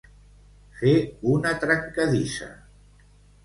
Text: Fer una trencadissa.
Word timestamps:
Fer 0.79 0.93
una 1.35 1.53
trencadissa. 1.67 2.51